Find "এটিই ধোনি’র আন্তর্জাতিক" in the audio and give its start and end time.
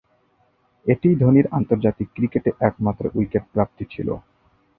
0.85-2.07